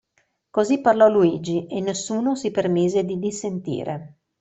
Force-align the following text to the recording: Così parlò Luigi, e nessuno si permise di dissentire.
Così 0.49 0.81
parlò 0.81 1.07
Luigi, 1.07 1.67
e 1.67 1.79
nessuno 1.79 2.33
si 2.35 2.49
permise 2.49 3.05
di 3.05 3.19
dissentire. 3.19 4.15